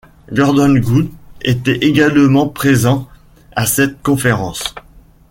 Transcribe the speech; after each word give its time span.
Gordon 0.33 0.79
Gould 0.79 1.11
était 1.43 1.77
également 1.85 2.47
présent 2.49 3.07
à 3.55 3.67
cette 3.67 4.01
conférence. 4.01 4.73